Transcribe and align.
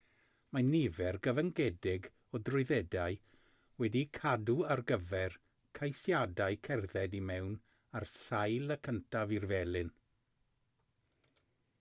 mae 0.55 0.63
nifer 0.67 1.17
gyfyngedig 1.25 2.07
o 2.37 2.39
drwyddedau 2.47 3.17
wedi'u 3.83 4.07
cadw 4.19 4.55
ar 4.77 4.81
gyfer 4.93 5.35
ceisiadau 5.81 6.57
cerdded 6.69 7.17
i 7.19 7.21
mewn 7.31 7.53
ar 8.01 8.09
sail 8.15 8.77
y 8.79 8.79
cyntaf 8.89 9.37
i'r 9.39 9.47
felin 9.53 9.93